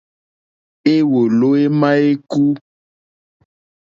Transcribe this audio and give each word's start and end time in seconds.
Éwòló 0.93 1.49
émá 1.65 1.89
ékú. 2.11 2.43